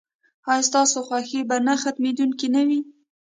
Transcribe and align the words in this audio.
ایا 0.51 0.63
ستاسو 0.69 0.97
خوښي 1.07 1.41
به 1.49 1.55
نه 1.67 1.73
ختمیدونکې 1.83 2.47
نه 2.55 2.61
وي؟ 2.67 2.79